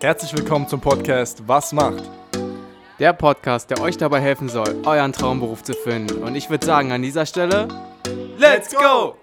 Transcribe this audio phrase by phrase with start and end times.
[0.00, 2.02] Herzlich willkommen zum Podcast Was macht?
[2.98, 6.22] Der Podcast, der euch dabei helfen soll, euren Traumberuf zu finden.
[6.22, 7.68] Und ich würde sagen, an dieser Stelle,
[8.36, 9.16] Let's go!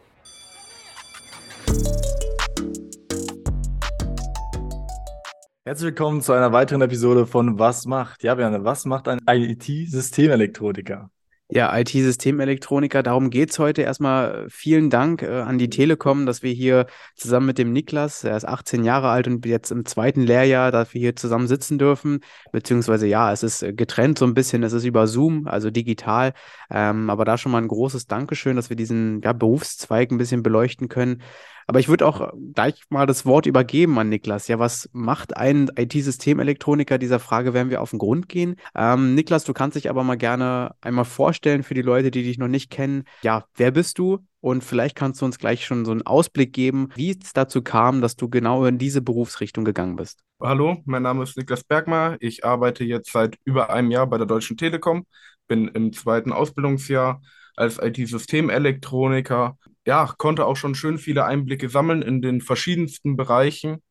[5.64, 8.24] Herzlich willkommen zu einer weiteren Episode von Was macht?
[8.24, 11.10] Ja, Berne, was macht ein IT-Systemelektroniker?
[11.54, 13.82] Ja, IT-Systemelektroniker, darum geht's heute.
[13.82, 18.38] Erstmal vielen Dank äh, an die Telekom, dass wir hier zusammen mit dem Niklas, er
[18.38, 22.22] ist 18 Jahre alt und jetzt im zweiten Lehrjahr, dass wir hier zusammen sitzen dürfen.
[22.54, 26.32] Beziehungsweise ja, es ist getrennt so ein bisschen, es ist über Zoom, also digital.
[26.70, 30.44] Ähm, aber da schon mal ein großes Dankeschön, dass wir diesen ja, Berufszweig ein bisschen
[30.44, 31.22] beleuchten können.
[31.68, 34.48] Aber ich würde auch gleich mal das Wort übergeben an Niklas.
[34.48, 36.98] Ja, was macht ein IT-Systemelektroniker?
[36.98, 38.56] Dieser Frage werden wir auf den Grund gehen.
[38.76, 42.38] Ähm, Niklas, du kannst dich aber mal gerne einmal vorstellen für die Leute, die dich
[42.38, 43.04] noch nicht kennen.
[43.22, 44.20] Ja, wer bist du?
[44.42, 48.02] Und vielleicht kannst du uns gleich schon so einen Ausblick geben, wie es dazu kam,
[48.02, 50.24] dass du genau in diese Berufsrichtung gegangen bist.
[50.42, 52.18] Hallo, mein Name ist Niklas Bergmar.
[52.20, 55.06] Ich arbeite jetzt seit über einem Jahr bei der Deutschen Telekom,
[55.48, 57.22] bin im zweiten Ausbildungsjahr
[57.56, 63.82] als IT-Systemelektroniker ja, konnte auch schon schön viele Einblicke sammeln in den verschiedensten Bereichen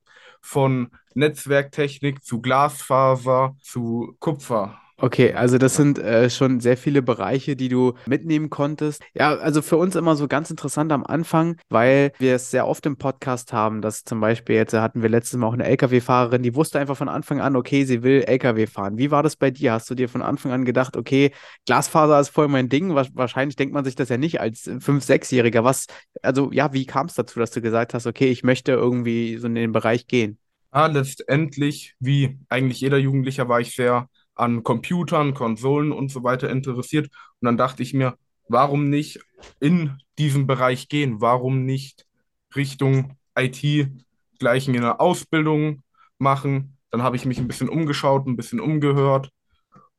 [0.41, 4.81] von Netzwerktechnik zu Glasfaser zu Kupfer.
[5.03, 9.03] Okay, also das sind äh, schon sehr viele Bereiche, die du mitnehmen konntest.
[9.15, 12.85] Ja, also für uns immer so ganz interessant am Anfang, weil wir es sehr oft
[12.85, 16.55] im Podcast haben, dass zum Beispiel jetzt hatten wir letztes Mal auch eine LKW-Fahrerin, die
[16.55, 18.99] wusste einfach von Anfang an, okay, sie will LKW fahren.
[18.99, 19.73] Wie war das bei dir?
[19.73, 21.33] Hast du dir von Anfang an gedacht, okay,
[21.65, 22.95] Glasfaser ist voll mein Ding?
[22.95, 25.65] Wahrscheinlich denkt man sich das ja nicht als 5-, 6-Jähriger.
[25.65, 25.87] Was,
[26.21, 29.47] also ja, wie kam es dazu, dass du gesagt hast, okay, ich möchte irgendwie so
[29.47, 30.37] in den Bereich gehen?
[30.71, 34.07] Ah, letztendlich, wie eigentlich jeder Jugendlicher, war ich sehr
[34.41, 37.07] an Computern, Konsolen und so weiter interessiert.
[37.41, 38.17] Und dann dachte ich mir,
[38.49, 39.21] warum nicht
[39.61, 41.21] in diesen Bereich gehen?
[41.21, 42.07] Warum nicht
[42.57, 43.89] Richtung IT
[44.39, 45.83] gleich eine Ausbildung
[46.19, 46.77] machen?
[46.91, 49.31] Dann habe ich mich ein bisschen umgeschaut, ein bisschen umgehört.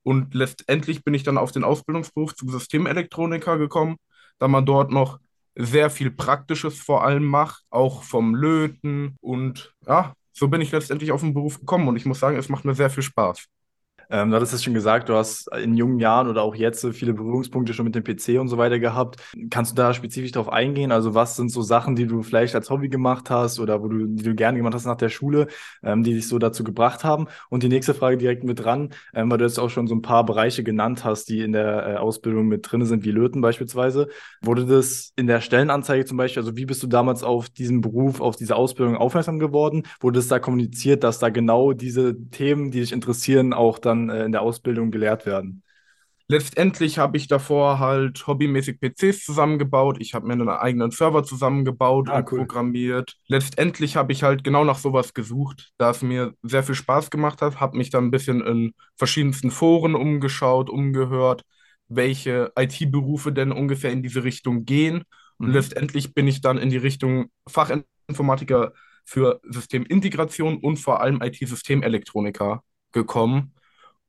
[0.03, 3.97] Und letztendlich bin ich dann auf den Ausbildungsberuf zum Systemelektroniker gekommen,
[4.40, 5.19] da man dort noch
[5.56, 9.18] sehr viel Praktisches vor allem macht, auch vom Löten.
[9.22, 11.88] Und ja, so bin ich letztendlich auf den Beruf gekommen.
[11.88, 13.47] Und ich muss sagen, es macht mir sehr viel Spaß.
[14.12, 17.14] Ähm, du hattest es schon gesagt, du hast in jungen Jahren oder auch jetzt viele
[17.14, 19.22] Berührungspunkte schon mit dem PC und so weiter gehabt.
[19.50, 20.92] Kannst du da spezifisch darauf eingehen?
[20.92, 24.08] Also was sind so Sachen, die du vielleicht als Hobby gemacht hast oder wo du,
[24.08, 25.48] die du gerne gemacht hast nach der Schule,
[25.82, 27.28] ähm, die dich so dazu gebracht haben?
[27.50, 30.02] Und die nächste Frage direkt mit dran, ähm, weil du jetzt auch schon so ein
[30.02, 34.10] paar Bereiche genannt hast, die in der äh, Ausbildung mit drin sind, wie Löten beispielsweise.
[34.42, 38.20] Wurde das in der Stellenanzeige zum Beispiel, also wie bist du damals auf diesen Beruf,
[38.20, 39.84] auf diese Ausbildung aufmerksam geworden?
[40.02, 44.25] Wurde es da kommuniziert, dass da genau diese Themen, die dich interessieren, auch dann äh,
[44.25, 45.63] in der Ausbildung gelehrt werden?
[46.31, 49.97] Letztendlich habe ich davor halt hobbymäßig PCs zusammengebaut.
[50.00, 52.39] Ich habe mir einen eigenen Server zusammengebaut ah, und cool.
[52.39, 53.17] programmiert.
[53.28, 57.41] Letztendlich habe ich halt genau nach sowas gesucht, da es mir sehr viel Spaß gemacht
[57.41, 57.59] hat.
[57.59, 61.41] Habe mich dann ein bisschen in verschiedensten Foren umgeschaut, umgehört,
[61.89, 65.03] welche IT-Berufe denn ungefähr in diese Richtung gehen.
[65.38, 65.53] Und mhm.
[65.53, 68.72] letztendlich bin ich dann in die Richtung Fachinformatiker
[69.03, 72.63] für Systemintegration und vor allem IT-Systemelektroniker
[72.94, 73.53] gekommen.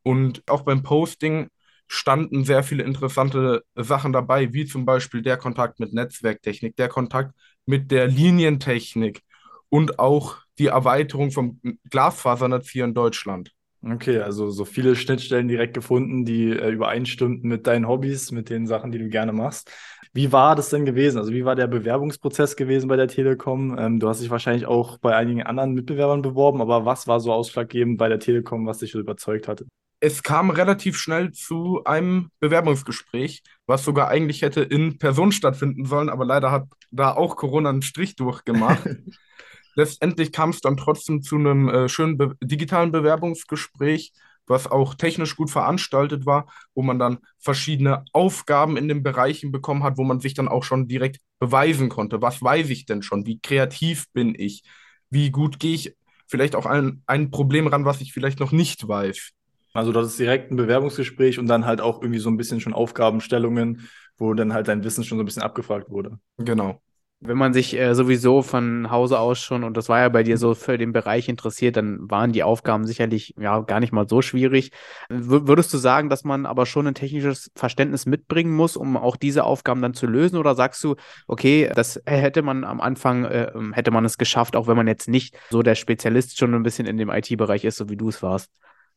[0.02, 1.48] Und auch beim Posting
[1.86, 7.34] standen sehr viele interessante Sachen dabei, wie zum Beispiel der Kontakt mit Netzwerktechnik, der Kontakt
[7.66, 9.22] mit der Linientechnik
[9.68, 13.52] und auch die Erweiterung vom Glasfasernetz hier in Deutschland.
[13.84, 18.66] Okay, also so viele Schnittstellen direkt gefunden, die äh, übereinstimmten mit deinen Hobbys, mit den
[18.66, 19.72] Sachen, die du gerne machst.
[20.12, 21.18] Wie war das denn gewesen?
[21.18, 23.76] Also wie war der Bewerbungsprozess gewesen bei der Telekom?
[23.76, 27.32] Ähm, du hast dich wahrscheinlich auch bei einigen anderen Mitbewerbern beworben, aber was war so
[27.32, 29.66] ausschlaggebend bei der Telekom, was dich so überzeugt hatte?
[30.02, 36.08] Es kam relativ schnell zu einem Bewerbungsgespräch, was sogar eigentlich hätte in Person stattfinden sollen,
[36.08, 38.82] aber leider hat da auch Corona einen Strich durchgemacht.
[39.76, 44.12] Letztendlich kam es dann trotzdem zu einem äh, schönen be digitalen Bewerbungsgespräch,
[44.48, 49.84] was auch technisch gut veranstaltet war, wo man dann verschiedene Aufgaben in den Bereichen bekommen
[49.84, 52.20] hat, wo man sich dann auch schon direkt beweisen konnte.
[52.20, 53.24] Was weiß ich denn schon?
[53.24, 54.64] Wie kreativ bin ich?
[55.10, 55.96] Wie gut gehe ich
[56.26, 59.32] vielleicht auch an ein Problem ran, was ich vielleicht noch nicht weiß?
[59.72, 62.74] Also das ist direkt ein Bewerbungsgespräch und dann halt auch irgendwie so ein bisschen schon
[62.74, 63.88] Aufgabenstellungen,
[64.18, 66.18] wo dann halt dein Wissen schon so ein bisschen abgefragt wurde.
[66.38, 66.80] Genau.
[67.24, 70.36] Wenn man sich äh, sowieso von Hause aus schon, und das war ja bei dir
[70.38, 74.22] so für den Bereich interessiert, dann waren die Aufgaben sicherlich ja gar nicht mal so
[74.22, 74.72] schwierig.
[75.08, 79.14] W würdest du sagen, dass man aber schon ein technisches Verständnis mitbringen muss, um auch
[79.14, 80.36] diese Aufgaben dann zu lösen?
[80.36, 80.96] Oder sagst du,
[81.28, 85.08] okay, das hätte man am Anfang, äh, hätte man es geschafft, auch wenn man jetzt
[85.08, 88.20] nicht so der Spezialist schon ein bisschen in dem IT-Bereich ist, so wie du es
[88.24, 88.50] warst?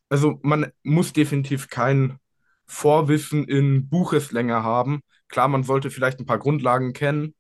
[0.10, 2.18] Also man muss definitiv kein
[2.66, 5.02] Vorwissen in Bucheslänge haben.
[5.28, 7.34] Klar, man sollte vielleicht ein paar Grundlagen kennen,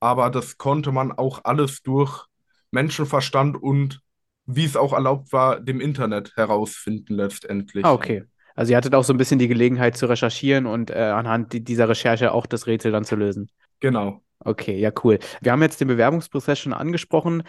[0.00, 2.26] aber das konnte man auch alles durch
[2.70, 4.00] Menschenverstand und
[4.46, 7.84] wie es auch erlaubt war, dem Internet herausfinden letztendlich.
[7.84, 8.24] Ah, okay.
[8.54, 11.88] Also ihr hattet auch so ein bisschen die Gelegenheit zu recherchieren und äh, anhand dieser
[11.88, 13.50] Recherche auch das Rätsel dann zu lösen.
[13.80, 14.22] Genau.
[14.48, 15.18] Okay, ja, cool.
[15.42, 17.42] Wir haben jetzt den Bewerbungsprozess schon angesprochen.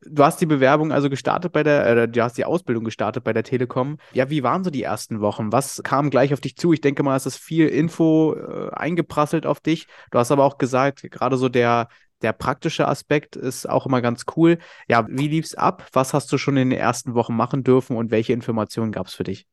[0.00, 3.34] Du hast die Bewerbung also gestartet bei der, äh, du hast die Ausbildung gestartet bei
[3.34, 3.98] der Telekom.
[4.14, 5.52] Ja, wie waren so die ersten Wochen?
[5.52, 6.72] Was kam gleich auf dich zu?
[6.72, 9.86] Ich denke mal, es ist viel Info äh, eingeprasselt auf dich.
[10.10, 11.88] Du hast aber auch gesagt, gerade so der,
[12.22, 14.56] der praktische Aspekt ist auch immer ganz cool.
[14.88, 15.86] Ja, wie lief's ab?
[15.92, 19.14] Was hast du schon in den ersten Wochen machen dürfen und welche Informationen gab es
[19.14, 19.46] für dich?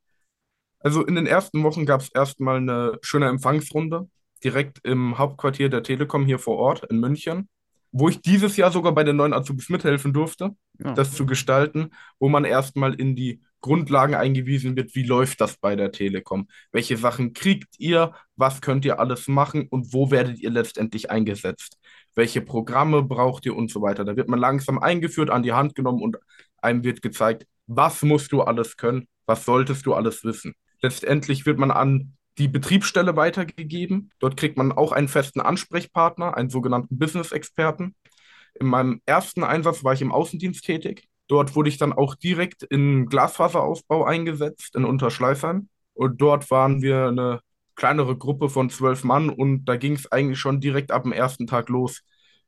[0.79, 4.07] Also in den ersten Wochen gab es erstmal eine schöne Empfangsrunde
[4.44, 7.48] direkt im Hauptquartier der Telekom hier vor Ort in München
[7.94, 10.94] wo ich dieses Jahr sogar bei den neuen Azubis mithelfen durfte, ja.
[10.94, 15.75] das zu gestalten, wo man erstmal in die Grundlagen eingewiesen wird, wie läuft das bei
[15.75, 16.48] der Telekom?
[16.72, 18.13] Welche Sachen kriegt ihr?
[18.36, 19.68] Was könnt ihr alles machen?
[19.69, 21.78] Und wo werdet ihr letztendlich eingesetzt?
[22.16, 24.04] Welche Programme braucht ihr und so weiter?
[24.04, 26.18] Da wird man langsam eingeführt, an die Hand genommen und
[26.62, 29.07] einem wird gezeigt, was musst du alles können?
[29.28, 30.56] Was solltest du alles wissen?
[30.81, 34.12] Letztendlich wird man an die Betriebsstelle weitergegeben.
[34.19, 37.95] Dort kriegt man auch einen festen Ansprechpartner, einen sogenannten Business-Experten.
[38.59, 41.07] In meinem ersten Einsatz war ich im Außendienst tätig.
[41.27, 45.69] Dort wurde ich dann auch direkt in Glasfaserausbau eingesetzt in Unterschleißheim.
[45.94, 47.41] Und dort waren wir eine
[47.75, 51.47] kleinere Gruppe von zwölf Mann und da ging es eigentlich schon direkt ab dem ersten
[51.47, 52.01] Tag los.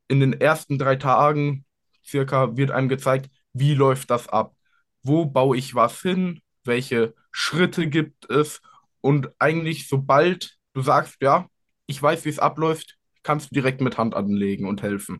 [0.07, 1.65] In den ersten drei Tagen
[2.05, 4.55] circa wird einem gezeigt, wie läuft das ab?
[5.01, 6.41] Wo baue ich was hin?
[6.63, 8.61] Welche Schritte gibt es?
[9.05, 11.45] Und eigentlich, sobald du sagst, ja,
[11.85, 15.19] ich weiß, wie es abläuft, kannst du direkt mit Hand anlegen und helfen.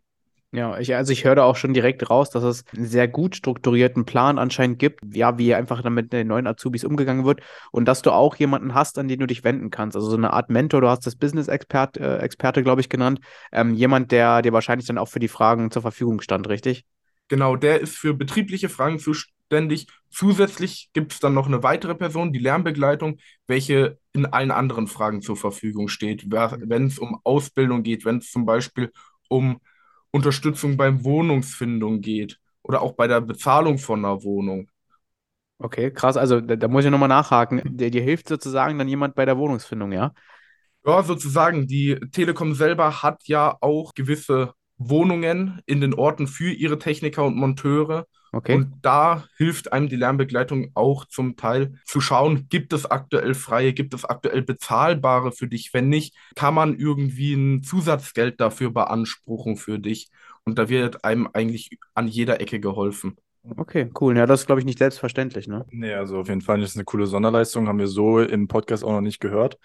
[0.50, 3.36] Ja, ich, also ich höre da auch schon direkt raus, dass es einen sehr gut
[3.36, 8.02] strukturierten Plan anscheinend gibt, ja, wie einfach damit den neuen Azubis umgegangen wird und dass
[8.02, 9.94] du auch jemanden hast, an den du dich wenden kannst.
[9.94, 13.20] Also so eine Art Mentor, du hast das Business-Experte, äh, Experte, glaube ich, genannt.
[13.52, 16.84] Ähm, jemand, der dir wahrscheinlich dann auch für die Fragen zur Verfügung stand, richtig?
[17.28, 18.98] Genau, der ist für betriebliche Fragen
[19.46, 19.86] zuständig.
[20.10, 25.22] Zusätzlich gibt es dann noch eine weitere Person, die Lernbegleitung, welche in allen anderen Fragen
[25.22, 28.92] zur Verfügung steht, wenn es um Ausbildung geht, wenn es zum Beispiel
[29.28, 29.60] um
[30.10, 34.70] Unterstützung beim Wohnungsfindung geht oder auch bei der Bezahlung von einer Wohnung.
[35.58, 36.16] Okay, krass.
[36.16, 37.62] Also da, da muss ich nochmal nachhaken.
[37.64, 40.12] Dir, dir hilft sozusagen dann jemand bei der Wohnungsfindung, ja?
[40.84, 41.66] Ja, sozusagen.
[41.66, 47.36] Die Telekom selber hat ja auch gewisse Wohnungen in den Orten für ihre Techniker und
[47.36, 48.06] Monteure.
[48.36, 48.54] Okay.
[48.54, 53.72] Und da hilft einem die Lernbegleitung auch zum Teil zu schauen, gibt es aktuell freie,
[53.72, 55.72] gibt es aktuell bezahlbare für dich?
[55.72, 60.10] Wenn nicht, kann man irgendwie ein Zusatzgeld dafür beanspruchen für dich.
[60.44, 63.16] Und da wird einem eigentlich an jeder Ecke geholfen.
[63.56, 64.16] Okay, cool.
[64.16, 65.64] Ja, das ist, glaube ich, nicht selbstverständlich, ne?
[65.70, 68.92] Nee, also auf jeden Fall ist eine coole Sonderleistung, haben wir so im Podcast auch
[68.92, 69.56] noch nicht gehört.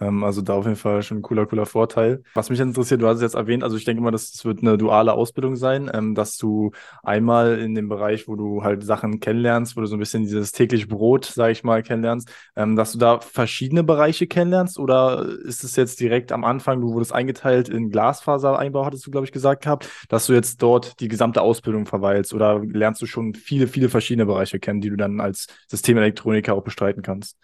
[0.00, 2.22] Ähm, also da auf jeden Fall schon ein cooler, cooler Vorteil.
[2.34, 4.62] Was mich interessiert, du hast es jetzt erwähnt, also ich denke mal, das, das wird
[4.62, 6.70] eine duale Ausbildung sein, ähm, dass du
[7.02, 10.52] einmal in dem Bereich, wo du halt Sachen kennenlernst, wo du so ein bisschen dieses
[10.52, 15.64] tägliche Brot, sage ich mal, kennenlernst, ähm, dass du da verschiedene Bereiche kennenlernst oder ist
[15.64, 19.64] es jetzt direkt am Anfang, du wurdest eingeteilt in Glasfasereinbau, hattest du, glaube ich, gesagt
[19.64, 23.88] gehabt, dass du jetzt dort die gesamte Ausbildung verweilst oder lernst du schon viele, viele
[23.88, 27.36] verschiedene Bereiche kennen, die du dann als Systemelektroniker auch bestreiten kannst?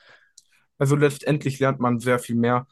[0.79, 2.67] Also letztendlich lernt man sehr viel mehr.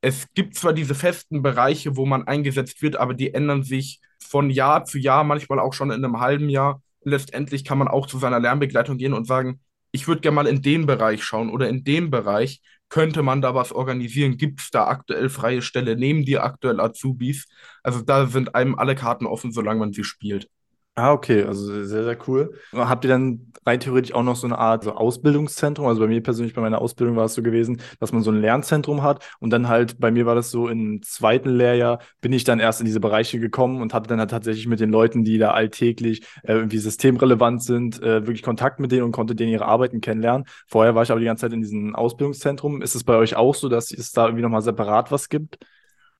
[0.00, 4.50] Es gibt zwar diese festen Bereiche, wo man eingesetzt wird, aber die ändern sich von
[4.50, 6.82] Jahr zu Jahr, manchmal auch schon in einem halben Jahr.
[7.02, 9.60] Letztendlich kann man auch zu seiner Lernbegleitung gehen und sagen,
[9.92, 13.54] ich würde gerne mal in den Bereich schauen oder in dem Bereich könnte man da
[13.54, 14.36] was organisieren?
[14.36, 15.96] Gibt es da aktuell freie Stelle?
[15.96, 17.48] Nehmen die aktuell Azubis?
[17.82, 20.48] Also da sind einem alle Karten offen, solange man sie spielt.
[20.96, 22.52] Ah, okay, also sehr, sehr cool.
[22.74, 25.86] Habt ihr dann rein theoretisch auch noch so eine Art so Ausbildungszentrum?
[25.86, 28.40] Also bei mir persönlich, bei meiner Ausbildung war es so gewesen, dass man so ein
[28.40, 32.44] Lernzentrum hat und dann halt, bei mir war das so im zweiten Lehrjahr, bin ich
[32.44, 35.38] dann erst in diese Bereiche gekommen und hatte dann halt tatsächlich mit den Leuten, die
[35.38, 39.64] da alltäglich äh, irgendwie systemrelevant sind, äh, wirklich Kontakt mit denen und konnte denen ihre
[39.66, 40.44] Arbeiten kennenlernen.
[40.66, 42.82] Vorher war ich aber die ganze Zeit in diesem Ausbildungszentrum.
[42.82, 45.58] Ist es bei euch auch so, dass es da irgendwie nochmal separat was gibt?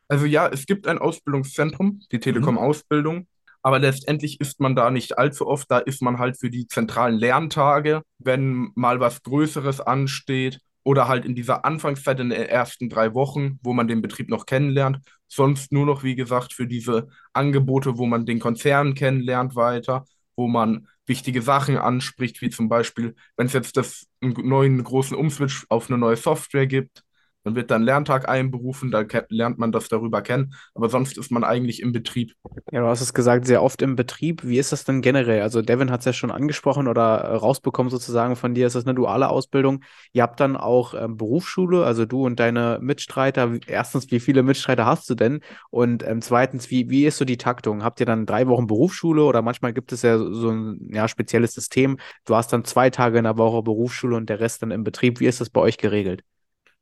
[0.09, 3.17] Also ja, es gibt ein Ausbildungszentrum, die Telekom-Ausbildung.
[3.17, 3.27] Mhm.
[3.63, 5.71] Aber letztendlich ist man da nicht allzu oft.
[5.71, 11.25] Da ist man halt für die zentralen Lerntage, wenn mal was Größeres ansteht oder halt
[11.25, 14.99] in dieser Anfangszeit in den ersten drei Wochen, wo man den Betrieb noch kennenlernt.
[15.29, 20.05] Sonst nur noch, wie gesagt, für diese Angebote, wo man den Konzern kennenlernt weiter,
[20.37, 25.17] wo man wichtige Sachen anspricht, wie zum Beispiel, wenn es jetzt das einen neuen großen
[25.17, 27.03] Umswitch auf eine neue Software gibt,
[27.45, 31.43] Dann wird dann Lerntag einberufen, da lernt man das darüber kennen, aber sonst ist man
[31.43, 32.35] eigentlich im Betrieb.
[32.71, 34.45] Ja, du hast es gesagt, sehr oft im Betrieb.
[34.45, 35.41] Wie ist das denn generell?
[35.41, 38.85] Also Devin hat es ja schon angesprochen oder äh, rausbekommen sozusagen von dir, ist das
[38.85, 39.83] eine duale Ausbildung.
[40.13, 43.51] Ihr habt dann auch ähm, Berufsschule, also du und deine Mitstreiter.
[43.67, 45.41] Erstens, wie viele Mitstreiter hast du denn?
[45.71, 47.83] Und ähm, zweitens, wie, wie ist so die Taktung?
[47.83, 51.55] Habt ihr dann drei Wochen Berufsschule oder manchmal gibt es ja so ein ja, spezielles
[51.55, 51.99] System.
[52.27, 55.21] Du hast dann zwei Tage in der Woche Berufsschule und der Rest dann im Betrieb.
[55.21, 56.23] Wie ist das bei euch geregelt?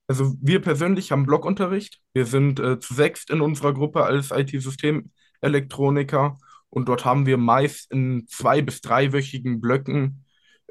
[0.09, 2.01] Also wir persönlich haben Blockunterricht.
[2.15, 6.39] Wir sind äh, zu sechst in unserer Gruppe als IT-Systemelektroniker
[6.71, 10.25] und dort haben wir meist in zwei- bis dreiwöchigen Blöcken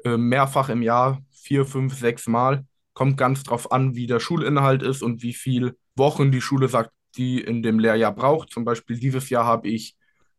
[0.04, 2.64] äh, mehrfach im Jahr, vier, fünf, sechs Mal.
[2.94, 6.90] Kommt ganz drauf an, wie der Schulinhalt ist und wie viel Wochen die Schule sagt,
[7.16, 8.50] die in dem Lehrjahr braucht.
[8.50, 9.96] Zum Beispiel dieses Jahr habe ich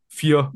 [0.10, 0.52] vier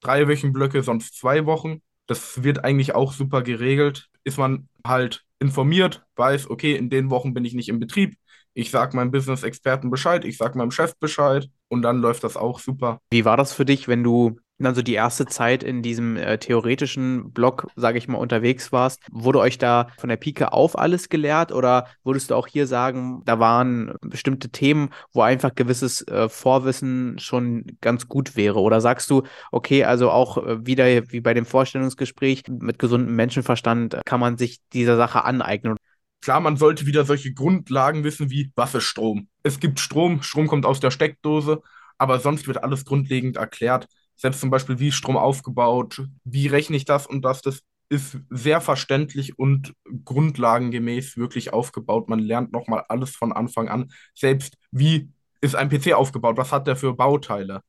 [0.00, 1.82] dreiwöchigen Blöcke, sonst zwei Wochen.
[2.06, 4.08] Das wird eigentlich auch super geregelt.
[4.24, 8.16] Ist man halt informiert, weiß, okay, in den Wochen bin ich nicht im Betrieb.
[8.54, 12.60] Ich sage meinem Business-Experten Bescheid, ich sage meinem Chef Bescheid und dann läuft das auch
[12.60, 12.98] super.
[13.10, 16.38] Wie war das für dich, wenn du dann so die erste Zeit in diesem äh,
[16.38, 21.08] theoretischen Block, sage ich mal, unterwegs warst, wurde euch da von der Pike auf alles
[21.08, 26.28] gelehrt oder würdest du auch hier sagen, da waren bestimmte Themen, wo einfach gewisses äh,
[26.28, 28.60] Vorwissen schon ganz gut wäre?
[28.60, 34.00] Oder sagst du, okay, also auch äh, wieder wie bei dem Vorstellungsgespräch mit gesundem Menschenverstand
[34.04, 35.76] kann man sich dieser Sache aneignen?
[36.20, 39.28] Klar, man sollte wieder solche Grundlagen wissen wie, was ist Strom?
[39.42, 41.62] Es gibt Strom, Strom kommt aus der Steckdose,
[41.98, 43.88] aber sonst wird alles grundlegend erklärt
[44.22, 48.18] selbst zum Beispiel, wie ist Strom aufgebaut, wie rechne ich das und das, das ist
[48.30, 49.74] sehr verständlich und
[50.04, 52.08] grundlagengemäß wirklich aufgebaut.
[52.08, 53.92] Man lernt nochmal alles von Anfang an.
[54.14, 55.10] Selbst wie
[55.40, 57.62] ist ein PC aufgebaut, was hat der für Bauteile?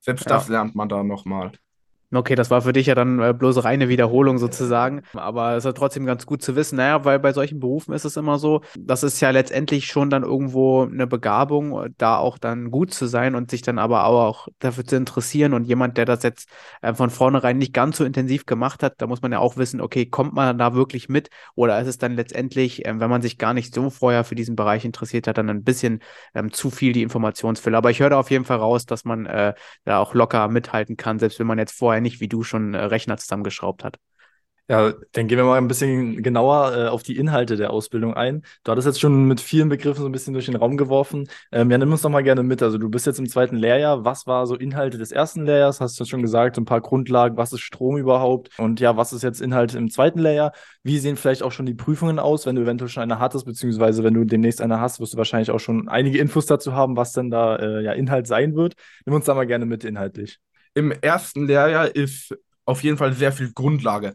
[0.00, 0.30] Selbst ja.
[0.30, 1.52] das lernt man da nochmal.
[2.12, 5.02] Okay, das war für dich ja dann äh, bloß reine Wiederholung sozusagen.
[5.14, 6.76] Aber es ist trotzdem ganz gut zu wissen.
[6.76, 10.22] Naja, weil bei solchen Berufen ist es immer so, das ist ja letztendlich schon dann
[10.22, 14.84] irgendwo eine Begabung, da auch dann gut zu sein und sich dann aber auch dafür
[14.84, 15.54] zu interessieren.
[15.54, 16.48] Und jemand, der das jetzt
[16.82, 19.80] äh, von vornherein nicht ganz so intensiv gemacht hat, da muss man ja auch wissen,
[19.80, 21.30] okay, kommt man da wirklich mit?
[21.56, 24.54] Oder ist es dann letztendlich, äh, wenn man sich gar nicht so vorher für diesen
[24.54, 26.00] Bereich interessiert hat, dann ein bisschen
[26.34, 27.76] ähm, zu viel die Informationsfülle?
[27.76, 30.96] Aber ich höre da auf jeden Fall raus, dass man äh, da auch locker mithalten
[30.96, 33.98] kann, selbst wenn man jetzt vorher nicht wie du schon äh, Rechner zusammengeschraubt hat.
[34.66, 38.42] Ja, dann gehen wir mal ein bisschen genauer äh, auf die Inhalte der Ausbildung ein.
[38.64, 41.28] Du hattest jetzt schon mit vielen Begriffen so ein bisschen durch den Raum geworfen.
[41.52, 42.62] Ähm, ja, nimm uns doch mal gerne mit.
[42.62, 44.06] Also du bist jetzt im zweiten Lehrjahr.
[44.06, 45.82] Was war so Inhalte des ersten Lehrjahrs?
[45.82, 47.36] Hast du schon gesagt, so ein paar Grundlagen.
[47.36, 48.58] Was ist Strom überhaupt?
[48.58, 50.52] Und ja, was ist jetzt Inhalt im zweiten Lehrjahr?
[50.82, 54.02] Wie sehen vielleicht auch schon die Prüfungen aus, wenn du eventuell schon eine hattest, beziehungsweise
[54.02, 57.12] wenn du demnächst eine hast, wirst du wahrscheinlich auch schon einige Infos dazu haben, was
[57.12, 58.76] denn da äh, ja Inhalt sein wird.
[59.04, 60.40] Nimm uns da mal gerne mit inhaltlich
[60.74, 64.14] im ersten Lehrjahr ist auf jeden Fall sehr viel Grundlage.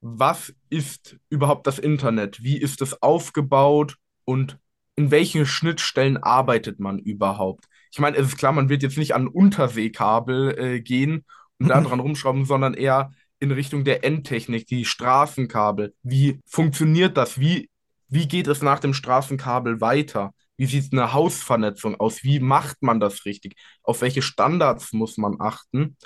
[0.00, 2.42] Was ist überhaupt das Internet?
[2.42, 4.58] Wie ist es aufgebaut und
[4.96, 7.64] in welchen Schnittstellen arbeitet man überhaupt?
[7.90, 11.24] Ich meine, es ist klar, man wird jetzt nicht an Unterseekabel äh, gehen
[11.58, 15.94] und da dran rumschrauben, sondern eher in Richtung der Endtechnik, die Straßenkabel.
[16.02, 17.38] Wie funktioniert das?
[17.38, 17.70] Wie,
[18.08, 20.32] wie geht es nach dem Straßenkabel weiter?
[20.56, 22.22] Wie sieht eine Hausvernetzung aus?
[22.22, 23.56] Wie macht man das richtig?
[23.82, 25.96] Auf welche Standards muss man achten?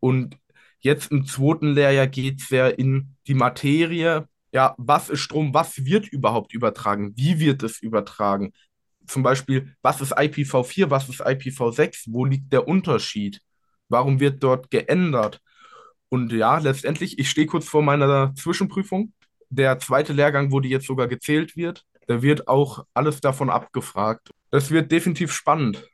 [0.00, 0.36] Und
[0.80, 4.28] jetzt im zweiten Lehrjahr geht es ja in die Materie.
[4.52, 5.52] Ja, was ist Strom?
[5.54, 7.12] Was wird überhaupt übertragen?
[7.16, 8.52] Wie wird es übertragen?
[9.06, 10.90] Zum Beispiel, was ist IPv4?
[10.90, 12.04] Was ist IPv6?
[12.06, 13.40] Wo liegt der Unterschied?
[13.88, 15.40] Warum wird dort geändert?
[16.08, 19.12] Und ja, letztendlich, ich stehe kurz vor meiner Zwischenprüfung.
[19.48, 24.30] Der zweite Lehrgang, wo die jetzt sogar gezählt wird, da wird auch alles davon abgefragt.
[24.50, 25.88] Das wird definitiv spannend.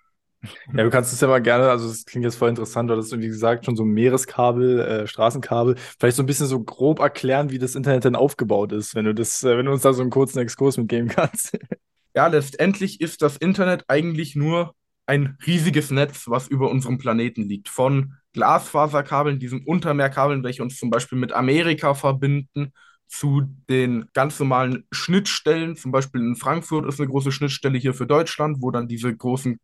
[0.75, 3.17] Ja, du kannst es ja mal gerne, also das klingt jetzt voll interessant, du hast
[3.17, 7.59] wie gesagt schon so Meereskabel, äh, Straßenkabel, vielleicht so ein bisschen so grob erklären, wie
[7.59, 10.11] das Internet denn aufgebaut ist, wenn du das, äh, wenn du uns da so einen
[10.11, 11.59] kurzen Exkurs mitgeben kannst.
[12.15, 14.75] Ja, letztendlich ist das Internet eigentlich nur
[15.07, 17.71] ein riesiges Netz, was über unserem Planeten liegt.
[17.71, 22.73] Von Glasfaserkabeln, diesen Untermeerkabeln, welche uns zum Beispiel mit Amerika verbinden,
[23.13, 25.77] zu den ganz normalen Schnittstellen.
[25.77, 29.61] Zum Beispiel in Frankfurt ist eine große Schnittstelle hier für Deutschland, wo dann diese großen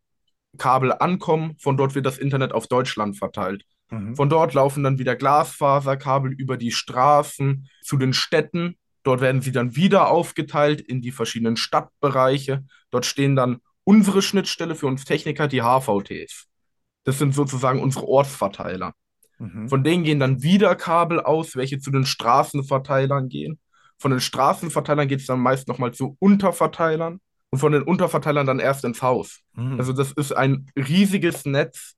[0.59, 1.55] Kabel ankommen.
[1.59, 3.63] Von dort wird das Internet auf Deutschland verteilt.
[3.89, 4.15] Mhm.
[4.15, 8.77] Von dort laufen dann wieder Glasfaserkabel über die Straßen zu den Städten.
[9.01, 12.65] Dort werden sie dann wieder aufgeteilt in die verschiedenen Stadtbereiche.
[12.91, 16.45] Dort stehen dann unsere Schnittstelle für uns Techniker, die HVTs.
[17.03, 18.93] Das sind sozusagen unsere Ortsverteiler.
[19.39, 19.69] Mhm.
[19.69, 23.59] Von denen gehen dann wieder Kabel aus, welche zu den Straßenverteilern gehen.
[23.97, 27.19] Von den Straßenverteilern geht es dann meist nochmal zu Unterverteilern
[27.49, 29.39] und von den Unterverteilern dann erst ins Haus.
[29.53, 29.79] Mhm.
[29.79, 31.95] Also das ist ein riesiges Netz,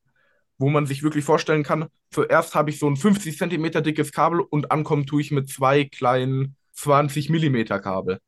[0.57, 4.41] wo man sich wirklich vorstellen kann, zuerst habe ich so ein 50 Zentimeter dickes Kabel
[4.41, 8.19] und ankommen tue ich mit zwei kleinen 20 Millimeter Kabel.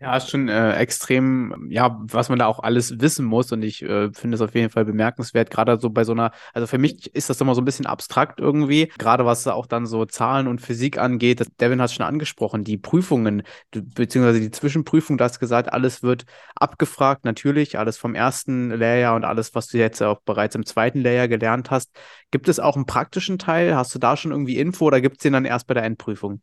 [0.00, 3.52] Ja, ist schon äh, extrem, ja, was man da auch alles wissen muss.
[3.52, 6.66] Und ich äh, finde es auf jeden Fall bemerkenswert, gerade so bei so einer, also
[6.66, 10.04] für mich ist das immer so ein bisschen abstrakt irgendwie, gerade was auch dann so
[10.04, 11.40] Zahlen und Physik angeht.
[11.40, 16.02] Das, Devin hat es schon angesprochen, die Prüfungen, beziehungsweise die Zwischenprüfung, du hast gesagt, alles
[16.02, 16.24] wird
[16.56, 21.00] abgefragt, natürlich, alles vom ersten Layer und alles, was du jetzt auch bereits im zweiten
[21.00, 21.96] Layer gelernt hast.
[22.30, 23.76] Gibt es auch einen praktischen Teil?
[23.76, 26.42] Hast du da schon irgendwie Info oder gibt es den dann erst bei der Endprüfung?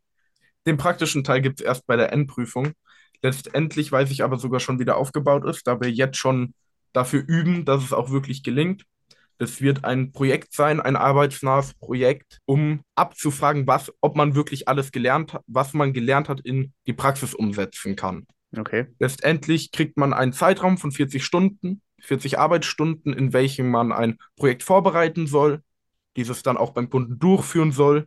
[0.65, 2.73] Den praktischen Teil gibt es erst bei der Endprüfung.
[3.21, 6.53] Letztendlich weiß ich aber sogar schon, wie der aufgebaut ist, da wir jetzt schon
[6.93, 8.83] dafür üben, dass es auch wirklich gelingt.
[9.37, 14.91] Das wird ein Projekt sein, ein arbeitsnahes Projekt, um abzufragen, was, ob man wirklich alles
[14.91, 18.27] gelernt hat, was man gelernt hat, in die Praxis umsetzen kann.
[18.55, 18.87] Okay.
[18.99, 24.63] Letztendlich kriegt man einen Zeitraum von 40 Stunden, 40 Arbeitsstunden, in welchem man ein Projekt
[24.63, 25.61] vorbereiten soll,
[26.17, 28.05] dieses dann auch beim Kunden durchführen soll,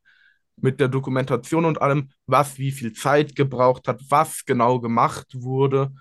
[0.56, 5.92] mit der Dokumentation und allem, was wie viel Zeit gebraucht hat, was genau gemacht wurde.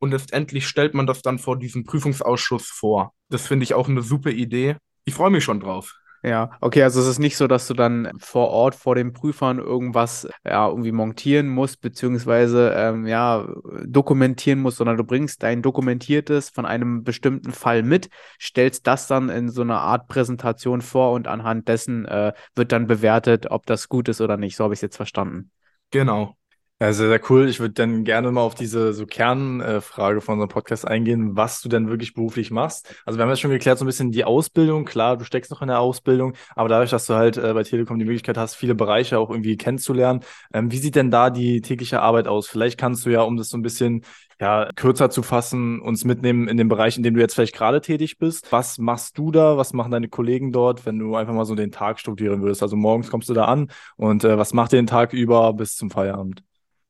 [0.00, 3.12] Und letztendlich stellt man das dann vor diesem Prüfungsausschuss vor.
[3.28, 4.76] Das finde ich auch eine super Idee.
[5.04, 5.94] Ich freue mich schon drauf.
[6.24, 9.58] Ja, okay, also es ist nicht so, dass du dann vor Ort vor den Prüfern
[9.58, 13.46] irgendwas ja, irgendwie montieren musst, beziehungsweise ähm, ja,
[13.84, 18.08] dokumentieren musst, sondern du bringst dein Dokumentiertes von einem bestimmten Fall mit,
[18.40, 22.88] stellst das dann in so einer Art Präsentation vor und anhand dessen äh, wird dann
[22.88, 24.56] bewertet, ob das gut ist oder nicht.
[24.56, 25.52] So habe ich es jetzt verstanden.
[25.90, 26.37] Genau.
[26.80, 27.48] Ja, sehr, sehr cool.
[27.48, 31.68] Ich würde dann gerne mal auf diese so Kernfrage von unserem Podcast eingehen, was du
[31.68, 32.94] denn wirklich beruflich machst.
[33.04, 34.84] Also wir haben jetzt schon geklärt, so ein bisschen die Ausbildung.
[34.84, 37.98] Klar, du steckst noch in der Ausbildung, aber dadurch, dass du halt äh, bei Telekom
[37.98, 40.20] die Möglichkeit hast, viele Bereiche auch irgendwie kennenzulernen,
[40.54, 42.46] ähm, wie sieht denn da die tägliche Arbeit aus?
[42.46, 44.04] Vielleicht kannst du ja, um das so ein bisschen
[44.40, 47.80] ja, kürzer zu fassen, uns mitnehmen in den Bereich, in dem du jetzt vielleicht gerade
[47.80, 48.52] tätig bist.
[48.52, 49.56] Was machst du da?
[49.56, 52.62] Was machen deine Kollegen dort, wenn du einfach mal so den Tag strukturieren würdest?
[52.62, 55.74] Also morgens kommst du da an und äh, was macht ihr den Tag über bis
[55.74, 56.47] zum Feierabend?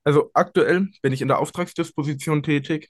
[0.08, 2.88] Also aktuell bin ich in der Auftragsdisposition tätig.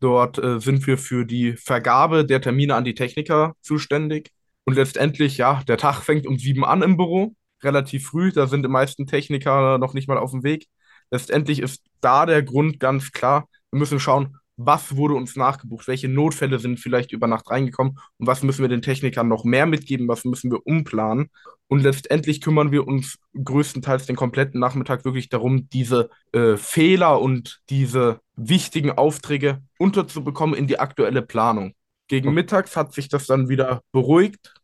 [0.00, 4.30] Dort äh, sind wir für die Vergabe der Termine an die Techniker zuständig.
[4.64, 8.32] Und letztendlich, ja, der Tag fängt um sieben an im Büro, relativ früh.
[8.32, 10.68] Da sind die meisten Techniker noch nicht mal auf dem Weg.
[11.10, 13.46] Letztendlich ist da der Grund ganz klar.
[13.70, 18.26] Wir müssen schauen, was wurde uns nachgebucht, welche Notfälle sind vielleicht über Nacht reingekommen und
[18.26, 21.30] was müssen wir den Technikern noch mehr mitgeben, was müssen wir umplanen.
[21.68, 27.62] Und letztendlich kümmern wir uns größtenteils den kompletten Nachmittag wirklich darum, diese äh, Fehler und
[27.70, 31.72] diese wichtigen Aufträge unterzubekommen in die aktuelle Planung.
[32.08, 34.54] Gegen mittags hat sich das dann wieder beruhigt.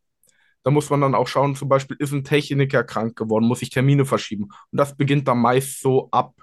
[0.63, 3.69] Da muss man dann auch schauen, zum Beispiel, ist ein Techniker krank geworden, muss ich
[3.69, 4.43] Termine verschieben.
[4.43, 6.35] Und das beginnt dann meist so ab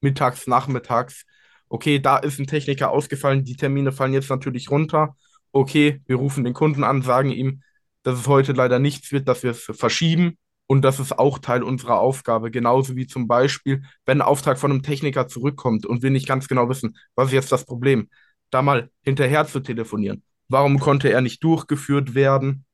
[0.00, 1.24] mittags, nachmittags,
[1.70, 5.16] okay, da ist ein Techniker ausgefallen, die Termine fallen jetzt natürlich runter.
[5.52, 7.62] Okay, wir rufen den Kunden an, sagen ihm,
[8.02, 10.36] dass es heute leider nichts wird, dass wir es verschieben.
[10.66, 12.50] Und das ist auch Teil unserer Aufgabe.
[12.50, 16.48] Genauso wie zum Beispiel, wenn ein Auftrag von einem Techniker zurückkommt und wir nicht ganz
[16.48, 18.08] genau wissen, was ist jetzt das Problem,
[18.50, 20.22] da mal hinterher zu telefonieren.
[20.48, 22.64] Warum konnte er nicht durchgeführt werden?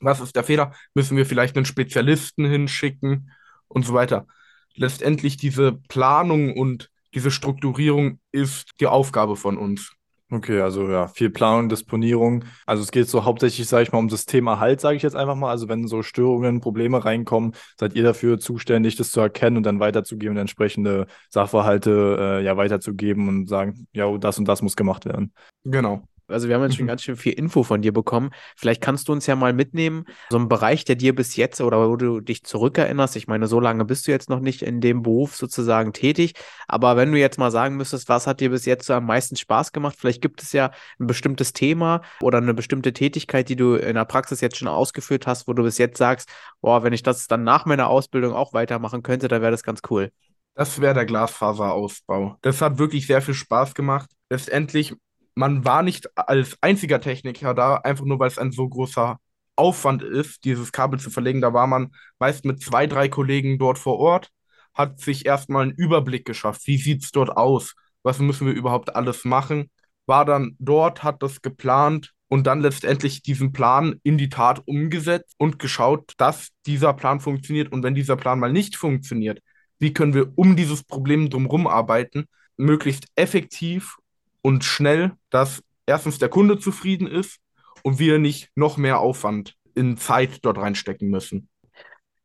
[0.00, 0.74] Was ist der Fehler?
[0.94, 3.30] Müssen wir vielleicht einen Spezialisten hinschicken
[3.68, 4.26] und so weiter.
[4.74, 9.92] Letztendlich diese Planung und diese Strukturierung ist die Aufgabe von uns.
[10.32, 12.46] Okay, also ja, viel Planung, Disponierung.
[12.64, 15.50] Also es geht so hauptsächlich, sage ich mal, um Systemerhalt, sage ich jetzt einfach mal.
[15.50, 19.78] Also wenn so Störungen, Probleme reinkommen, seid ihr dafür zuständig, das zu erkennen und dann
[19.78, 25.04] weiterzugeben und entsprechende Sachverhalte äh, ja weiterzugeben und sagen, ja, das und das muss gemacht
[25.04, 25.34] werden.
[25.64, 26.08] Genau.
[26.28, 26.88] Also wir haben jetzt schon mhm.
[26.88, 28.30] ganz schön viel Info von dir bekommen.
[28.56, 31.88] Vielleicht kannst du uns ja mal mitnehmen, so ein Bereich, der dir bis jetzt oder
[31.88, 33.16] wo du dich zurückerinnerst.
[33.16, 36.34] Ich meine, so lange bist du jetzt noch nicht in dem Beruf sozusagen tätig.
[36.68, 39.36] Aber wenn du jetzt mal sagen müsstest, was hat dir bis jetzt so am meisten
[39.36, 39.96] Spaß gemacht?
[39.98, 44.04] Vielleicht gibt es ja ein bestimmtes Thema oder eine bestimmte Tätigkeit, die du in der
[44.04, 46.28] Praxis jetzt schon ausgeführt hast, wo du bis jetzt sagst,
[46.60, 49.80] boah, wenn ich das dann nach meiner Ausbildung auch weitermachen könnte, dann wäre das ganz
[49.90, 50.10] cool.
[50.54, 52.36] Das wäre der Glasfaserausbau.
[52.42, 54.10] Das hat wirklich sehr viel Spaß gemacht.
[54.28, 54.94] Letztendlich
[55.34, 59.18] man war nicht als einziger Techniker da, einfach nur weil es ein so großer
[59.56, 61.40] Aufwand ist, dieses Kabel zu verlegen.
[61.40, 64.30] Da war man meist mit zwei, drei Kollegen dort vor Ort,
[64.74, 66.66] hat sich erstmal einen Überblick geschafft.
[66.66, 67.74] Wie sieht es dort aus?
[68.02, 69.70] Was müssen wir überhaupt alles machen?
[70.06, 75.34] War dann dort, hat das geplant und dann letztendlich diesen Plan in die Tat umgesetzt
[75.38, 77.70] und geschaut, dass dieser Plan funktioniert.
[77.70, 79.40] Und wenn dieser Plan mal nicht funktioniert,
[79.78, 83.96] wie können wir um dieses Problem drumherum arbeiten, möglichst effektiv
[84.42, 87.38] und schnell, dass erstens der Kunde zufrieden ist
[87.82, 91.48] und wir nicht noch mehr Aufwand in Zeit dort reinstecken müssen.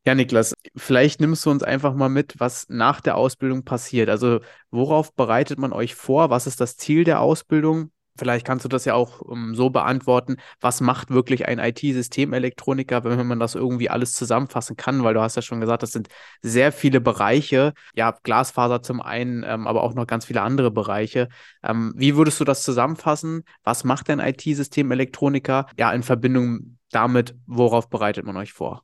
[0.05, 4.09] Ja, Niklas, vielleicht nimmst du uns einfach mal mit, was nach der Ausbildung passiert.
[4.09, 4.39] Also
[4.71, 6.29] worauf bereitet man euch vor?
[6.29, 7.91] Was ist das Ziel der Ausbildung?
[8.17, 10.37] Vielleicht kannst du das ja auch um, ähm, so beantworten.
[10.59, 15.03] Was macht wirklich ein IT-Systemelektroniker, wenn man das irgendwie alles zusammenfassen kann?
[15.03, 16.07] Weil du hast ja schon gesagt, das sind
[16.41, 17.73] sehr viele Bereiche.
[17.95, 21.29] Ja, Glasfaser zum einen, ähm, aber auch noch ganz viele andere Bereiche.
[21.63, 23.43] Ähm, wie würdest du das zusammenfassen?
[23.63, 25.67] Was macht ein IT-Systemelektroniker?
[25.77, 28.83] Ja, in Verbindung damit, worauf bereitet man euch vor?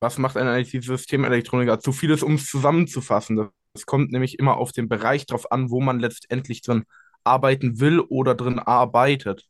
[0.00, 1.80] Was macht ein IT-Systemelektroniker?
[1.80, 3.48] Zu vieles, um es zusammenzufassen.
[3.74, 6.84] Es kommt nämlich immer auf den Bereich drauf an, wo man letztendlich drin
[7.24, 9.46] arbeiten will oder drin arbeitet.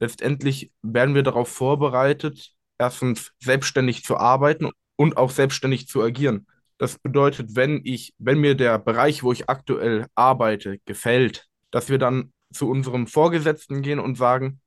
[0.00, 6.46] Letztendlich werden wir darauf vorbereitet, erstens selbstständig zu arbeiten und auch selbstständig zu agieren.
[6.78, 11.98] Das bedeutet, wenn ich, wenn mir der Bereich, wo ich aktuell arbeite, gefällt, dass wir
[11.98, 14.60] dann zu unserem Vorgesetzten gehen und sagen,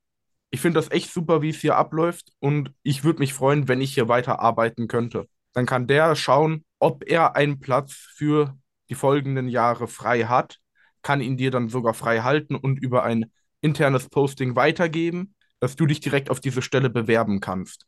[0.49, 3.79] ich finde das echt super, wie es hier abläuft und ich würde mich freuen, wenn
[3.79, 5.27] ich hier weiter arbeiten könnte.
[5.53, 8.57] Dann kann der schauen, ob er einen Platz für
[8.89, 10.60] die folgenden Jahre frei hat
[11.01, 15.85] kann ihn dir dann sogar frei halten und über ein internes Posting weitergeben, dass du
[15.85, 17.85] dich direkt auf diese Stelle bewerben kannst.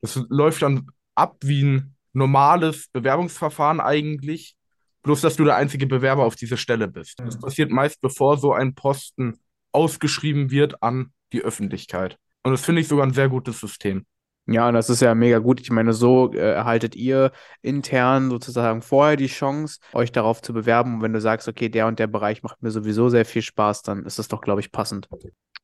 [0.00, 4.56] Das läuft dann ab wie ein normales Bewerbungsverfahren eigentlich,
[5.02, 7.20] bloß dass du der einzige Bewerber auf diese Stelle bist.
[7.20, 9.38] Das passiert meist, bevor so ein Posten
[9.72, 12.18] ausgeschrieben wird an die Öffentlichkeit.
[12.42, 14.06] Und das finde ich sogar ein sehr gutes System.
[14.46, 15.60] Ja, das ist ja mega gut.
[15.60, 20.96] Ich meine, so äh, erhaltet ihr intern sozusagen vorher die Chance, euch darauf zu bewerben.
[20.96, 23.82] Und wenn du sagst, okay, der und der Bereich macht mir sowieso sehr viel Spaß,
[23.82, 25.08] dann ist das doch, glaube ich, passend.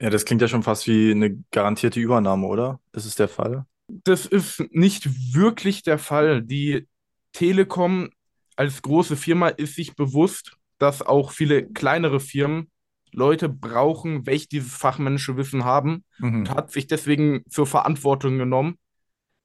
[0.00, 2.80] Ja, das klingt ja schon fast wie eine garantierte Übernahme, oder?
[2.92, 3.66] Ist es der Fall?
[3.88, 6.42] Das ist nicht wirklich der Fall.
[6.42, 6.86] Die
[7.32, 8.10] Telekom
[8.54, 12.70] als große Firma ist sich bewusst, dass auch viele kleinere Firmen
[13.12, 16.40] Leute brauchen, welche dieses fachmännische Wissen haben mhm.
[16.40, 18.78] und hat sich deswegen zur Verantwortung genommen,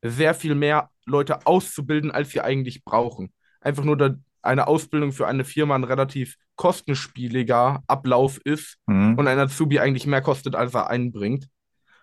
[0.02, 3.34] sehr viel mehr Leute auszubilden, als sie eigentlich brauchen.
[3.62, 9.18] Einfach nur, da eine Ausbildung für eine Firma ein relativ kostenspieliger Ablauf ist mhm.
[9.18, 11.48] und ein Azubi eigentlich mehr kostet, als er einbringt,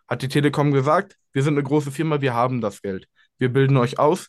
[0.09, 3.07] hat die Telekom gesagt, wir sind eine große Firma, wir haben das Geld.
[3.38, 4.29] Wir bilden euch aus.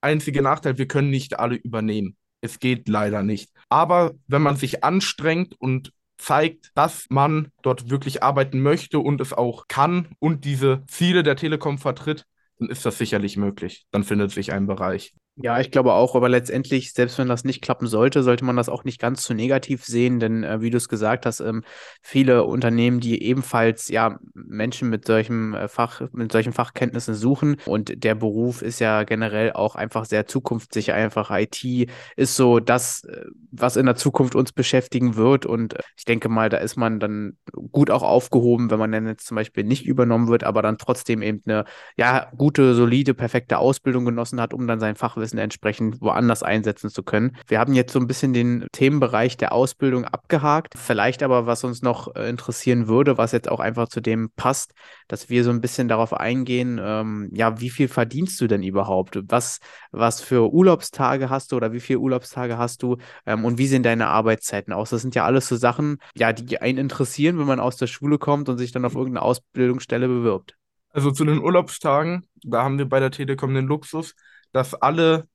[0.00, 2.16] Einziger Nachteil, wir können nicht alle übernehmen.
[2.42, 3.50] Es geht leider nicht.
[3.70, 5.92] Aber wenn man sich anstrengt und
[6.24, 11.36] zeigt, dass man dort wirklich arbeiten möchte und es auch kann und diese Ziele der
[11.36, 12.26] Telekom vertritt,
[12.58, 13.86] dann ist das sicherlich möglich.
[13.90, 15.14] Dann findet sich ein Bereich.
[15.36, 18.68] Ja, ich glaube auch, aber letztendlich, selbst wenn das nicht klappen sollte, sollte man das
[18.68, 21.64] auch nicht ganz zu negativ sehen, denn äh, wie du es gesagt hast, ähm,
[22.02, 24.20] viele Unternehmen, die ebenfalls ja
[24.54, 29.52] Menschen mit solchem äh, Fach, mit solchen Fachkenntnissen suchen und der Beruf ist ja generell
[29.52, 30.94] auch einfach sehr zukunftssicher.
[30.94, 35.82] Einfach IT ist so das, äh, was in der Zukunft uns beschäftigen wird und äh,
[35.96, 37.36] ich denke mal, da ist man dann
[37.72, 41.22] gut auch aufgehoben, wenn man dann jetzt zum Beispiel nicht übernommen wird, aber dann trotzdem
[41.22, 41.64] eben eine
[41.96, 47.02] ja gute, solide, perfekte Ausbildung genossen hat, um dann sein Fachwissen entsprechend woanders einsetzen zu
[47.02, 47.36] können.
[47.46, 50.74] Wir haben jetzt so ein bisschen den Themenbereich der Ausbildung abgehakt.
[50.76, 54.74] Vielleicht aber, was uns noch interessieren würde, was jetzt auch einfach zu dem passt,
[55.08, 59.18] dass wir so ein bisschen darauf eingehen, ähm, ja, wie viel verdienst du denn überhaupt?
[59.28, 59.58] Was,
[59.90, 63.82] was für Urlaubstage hast du oder wie viele Urlaubstage hast du ähm, und wie sehen
[63.82, 64.90] deine Arbeitszeiten aus?
[64.90, 68.18] Das sind ja alles so Sachen, ja, die einen interessieren, wenn man aus der Schule
[68.18, 70.56] kommt und sich dann auf irgendeine Ausbildungsstelle bewirbt.
[70.90, 74.14] Also zu den Urlaubstagen, da haben wir bei der Telekom den Luxus,
[74.52, 75.26] dass alle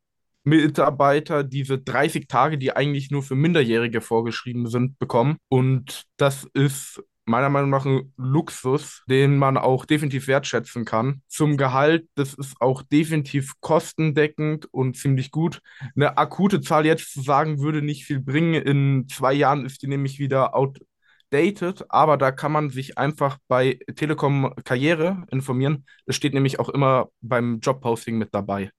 [0.43, 5.37] Mitarbeiter diese 30 Tage, die eigentlich nur für Minderjährige vorgeschrieben sind, bekommen.
[5.47, 11.21] Und das ist meiner Meinung nach ein Luxus, den man auch definitiv wertschätzen kann.
[11.27, 15.61] Zum Gehalt, das ist auch definitiv kostendeckend und ziemlich gut.
[15.95, 18.55] Eine akute Zahl jetzt zu sagen, würde nicht viel bringen.
[18.55, 23.79] In zwei Jahren ist die nämlich wieder outdated, aber da kann man sich einfach bei
[23.95, 25.85] Telekom Karriere informieren.
[26.05, 28.71] Das steht nämlich auch immer beim Jobposting mit dabei.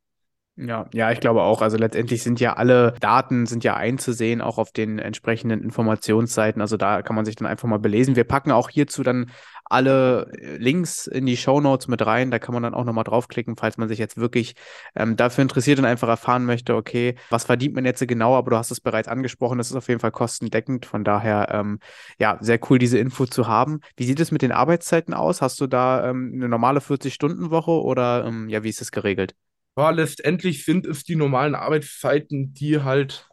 [0.57, 1.63] Ja, ja, ich glaube auch.
[1.63, 6.61] Also letztendlich sind ja alle Daten sind ja einzusehen, auch auf den entsprechenden Informationsseiten.
[6.61, 8.15] Also da kann man sich dann einfach mal belesen.
[8.15, 9.31] Wir packen auch hierzu dann
[9.65, 12.31] alle äh, Links in die Show Notes mit rein.
[12.31, 14.55] Da kann man dann auch nochmal draufklicken, falls man sich jetzt wirklich
[14.95, 18.35] ähm, dafür interessiert und einfach erfahren möchte, okay, was verdient man jetzt genau?
[18.37, 20.85] Aber du hast es bereits angesprochen, das ist auf jeden Fall kostendeckend.
[20.85, 21.79] Von daher, ähm,
[22.19, 23.81] ja, sehr cool, diese Info zu haben.
[23.97, 25.41] Wie sieht es mit den Arbeitszeiten aus?
[25.41, 29.35] Hast du da ähm, eine normale 40-Stunden-Woche oder ähm, ja, wie ist es geregelt?
[29.81, 33.31] Ja, letztendlich sind es die normalen Arbeitszeiten, die halt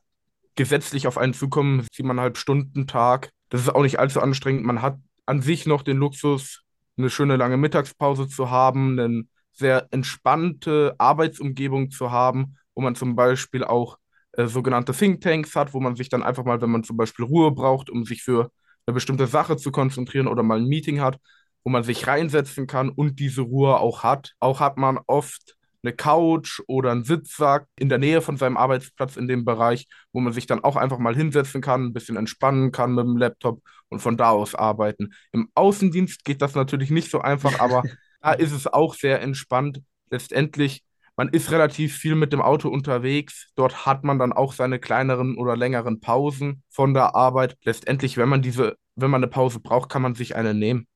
[0.56, 3.32] gesetzlich auf einen zukommen, siebeneinhalb Stunden Tag.
[3.50, 4.64] Das ist auch nicht allzu anstrengend.
[4.64, 6.64] Man hat an sich noch den Luxus,
[6.98, 13.18] eine schöne lange Mittagspause zu haben, eine sehr entspannte Arbeitsumgebung zu haben, wo man zum
[13.18, 13.98] Beispiel auch
[14.32, 17.52] äh, sogenannte Thinktanks hat, wo man sich dann einfach mal, wenn man zum Beispiel Ruhe
[17.52, 18.52] braucht, um sich für
[18.86, 21.20] eine bestimmte Sache zu konzentrieren oder mal ein Meeting hat,
[21.66, 24.32] wo man sich reinsetzen kann und diese Ruhe auch hat.
[24.40, 29.18] Auch hat man oft eine Couch oder einen Sitzsack in der Nähe von seinem Arbeitsplatz
[29.18, 32.72] in dem Bereich, wo man sich dann auch einfach mal hinsetzen kann, ein bisschen entspannen
[32.72, 35.14] kann mit dem Laptop und von da aus arbeiten.
[35.32, 37.84] Im Außendienst geht das natürlich nicht so einfach, aber
[38.22, 39.82] da ist es auch sehr entspannt.
[40.10, 40.84] Letztendlich,
[41.16, 43.50] man ist relativ viel mit dem Auto unterwegs.
[43.56, 47.58] Dort hat man dann auch seine kleineren oder längeren Pausen von der Arbeit.
[47.64, 50.88] Letztendlich, wenn man diese, wenn man eine Pause braucht, kann man sich eine nehmen.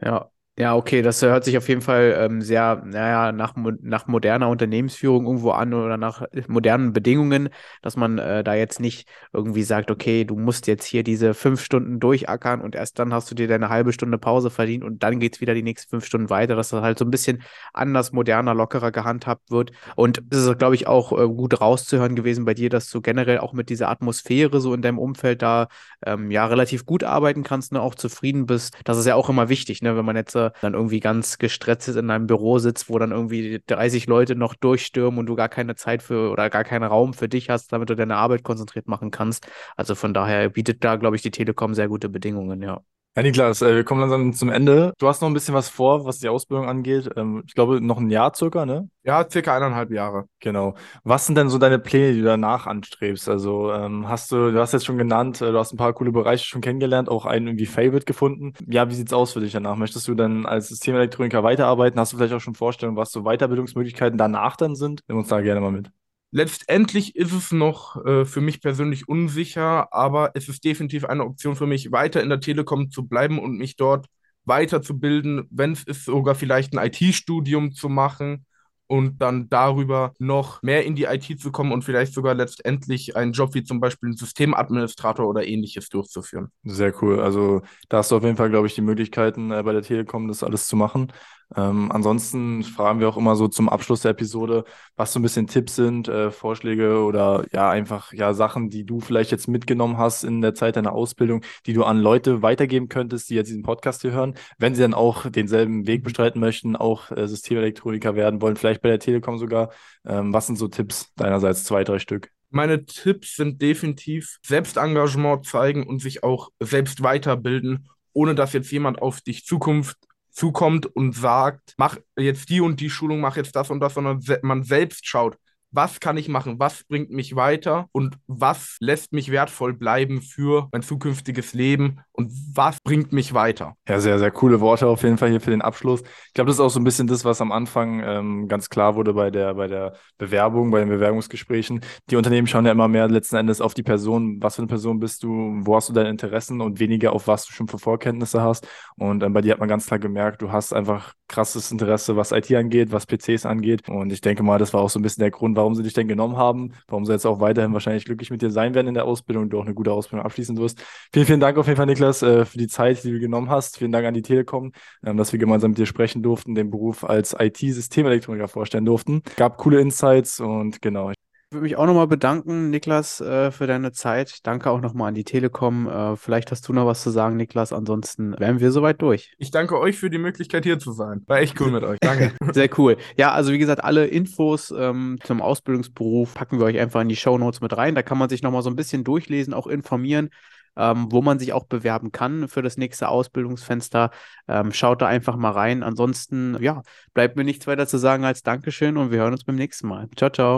[0.00, 4.48] Ja, ja, okay, das hört sich auf jeden Fall ähm, sehr, naja, nach, nach moderner
[4.48, 9.88] Unternehmensführung irgendwo an oder nach modernen Bedingungen, dass man äh, da jetzt nicht irgendwie sagt,
[9.92, 13.46] okay, du musst jetzt hier diese fünf Stunden durchackern und erst dann hast du dir
[13.46, 16.70] deine halbe Stunde Pause verdient und dann geht's wieder die nächsten fünf Stunden weiter, dass
[16.70, 17.40] das halt so ein bisschen
[17.72, 19.70] anders, moderner, lockerer gehandhabt wird.
[19.94, 23.38] Und es ist, glaube ich, auch äh, gut rauszuhören gewesen bei dir, dass du generell
[23.38, 25.68] auch mit dieser Atmosphäre so in deinem Umfeld da
[26.04, 28.76] ähm, ja relativ gut arbeiten kannst, ne, auch zufrieden bist.
[28.82, 31.88] Das ist ja auch immer wichtig, ne, wenn man jetzt äh, dann irgendwie ganz gestresst
[31.88, 35.74] in einem Büro sitzt, wo dann irgendwie 30 Leute noch durchstürmen und du gar keine
[35.76, 39.10] Zeit für oder gar keinen Raum für dich hast, damit du deine Arbeit konzentriert machen
[39.10, 39.46] kannst.
[39.76, 42.82] Also von daher bietet da, glaube ich, die Telekom sehr gute Bedingungen, ja.
[43.18, 44.94] Ja, Niklas, äh, wir kommen langsam zum Ende.
[44.96, 47.10] Du hast noch ein bisschen was vor, was die Ausbildung angeht.
[47.16, 48.88] Ähm, ich glaube, noch ein Jahr circa, ne?
[49.02, 50.28] Ja, circa eineinhalb Jahre.
[50.38, 50.76] Genau.
[51.02, 53.28] Was sind denn so deine Pläne, die du danach anstrebst?
[53.28, 56.12] Also ähm, hast du, du hast jetzt schon genannt, äh, du hast ein paar coole
[56.12, 58.52] Bereiche schon kennengelernt, auch einen irgendwie Favorite gefunden.
[58.68, 59.74] Ja, wie sieht's aus für dich danach?
[59.74, 61.98] Möchtest du dann als Systemelektroniker weiterarbeiten?
[61.98, 65.00] Hast du vielleicht auch schon Vorstellungen, was so Weiterbildungsmöglichkeiten danach dann sind?
[65.08, 65.90] Nimm uns da gerne mal mit.
[66.30, 71.56] Letztendlich ist es noch äh, für mich persönlich unsicher, aber es ist definitiv eine Option
[71.56, 74.06] für mich, weiter in der Telekom zu bleiben und mich dort
[74.44, 78.46] weiterzubilden, wenn es ist, sogar vielleicht ein IT-Studium zu machen
[78.88, 83.32] und dann darüber noch mehr in die IT zu kommen und vielleicht sogar letztendlich einen
[83.32, 86.48] Job wie zum Beispiel ein Systemadministrator oder ähnliches durchzuführen.
[86.64, 87.20] Sehr cool.
[87.20, 90.26] Also da hast du auf jeden Fall, glaube ich, die Möglichkeiten äh, bei der Telekom,
[90.26, 91.12] das alles zu machen.
[91.56, 94.64] Ähm, ansonsten fragen wir auch immer so zum Abschluss der Episode,
[94.96, 99.00] was so ein bisschen Tipps sind, äh, Vorschläge oder ja, einfach ja Sachen, die du
[99.00, 103.30] vielleicht jetzt mitgenommen hast in der Zeit deiner Ausbildung, die du an Leute weitergeben könntest,
[103.30, 107.10] die jetzt diesen Podcast hier hören, wenn sie dann auch denselben Weg bestreiten möchten, auch
[107.10, 109.70] äh, Systemelektroniker werden wollen, vielleicht bei der Telekom sogar.
[110.06, 112.30] Ähm, was sind so Tipps deinerseits, zwei, drei Stück?
[112.50, 119.00] Meine Tipps sind definitiv Selbstengagement zeigen und sich auch selbst weiterbilden, ohne dass jetzt jemand
[119.00, 119.96] auf dich Zukunft
[120.30, 124.22] zukommt und sagt, mach jetzt die und die Schulung, mach jetzt das und das, sondern
[124.42, 125.36] man selbst schaut,
[125.70, 130.68] was kann ich machen, was bringt mich weiter und was lässt mich wertvoll bleiben für
[130.72, 133.76] mein zukünftiges Leben und was bringt mich weiter.
[133.88, 136.02] Ja, sehr, sehr coole Worte auf jeden Fall hier für den Abschluss.
[136.26, 138.96] Ich glaube, das ist auch so ein bisschen das, was am Anfang ähm, ganz klar
[138.96, 141.80] wurde bei der, bei der Bewerbung, bei den Bewerbungsgesprächen.
[142.10, 144.98] Die Unternehmen schauen ja immer mehr letzten Endes auf die Person, was für eine Person
[144.98, 148.42] bist du, wo hast du deine Interessen und weniger auf was du schon für Vorkenntnisse
[148.42, 148.66] hast.
[148.96, 152.32] Und ähm, bei dir hat man ganz klar gemerkt, du hast einfach krasses Interesse, was
[152.32, 153.88] IT angeht, was PCs angeht.
[153.88, 155.92] Und ich denke mal, das war auch so ein bisschen der Grund, warum sie dich
[155.92, 158.94] denn genommen haben, warum sie jetzt auch weiterhin wahrscheinlich glücklich mit dir sein werden in
[158.94, 160.82] der Ausbildung du auch eine gute Ausbildung abschließen wirst.
[161.12, 163.78] Vielen, vielen Dank auf jeden Fall, Niklas, äh, für die Zeit, die du genommen hast.
[163.78, 164.72] Vielen Dank an die Telekom,
[165.04, 169.22] ähm, dass wir gemeinsam mit dir sprechen durften, den Beruf als IT-Systemelektroniker vorstellen durften.
[169.36, 171.10] Gab coole Insights und genau.
[171.50, 174.46] Ich würde mich auch nochmal bedanken, Niklas, äh, für deine Zeit.
[174.46, 175.88] Danke auch nochmal an die Telekom.
[175.88, 177.72] Äh, vielleicht hast du noch was zu sagen, Niklas.
[177.72, 179.32] Ansonsten wären wir soweit durch.
[179.38, 181.22] Ich danke euch für die Möglichkeit, hier zu sein.
[181.26, 182.00] War echt cool mit euch.
[182.00, 182.32] Danke.
[182.52, 182.98] Sehr cool.
[183.16, 187.16] Ja, also wie gesagt, alle Infos ähm, zum Ausbildungsberuf packen wir euch einfach in die
[187.16, 187.94] Show Notes mit rein.
[187.94, 190.28] Da kann man sich nochmal so ein bisschen durchlesen, auch informieren.
[190.76, 194.10] Ähm, wo man sich auch bewerben kann für das nächste Ausbildungsfenster.
[194.48, 195.82] Ähm, schaut da einfach mal rein.
[195.82, 196.82] Ansonsten, ja,
[197.14, 200.08] bleibt mir nichts weiter zu sagen als Dankeschön und wir hören uns beim nächsten Mal.
[200.16, 200.56] Ciao, ciao.